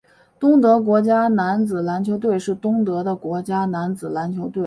[0.39, 4.59] 东德国家男子篮球队是东德的国家男子篮球队。